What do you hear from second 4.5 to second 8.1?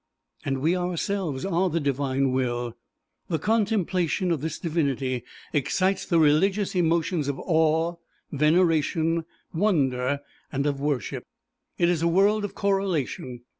divinity excites the religious emotions of awe,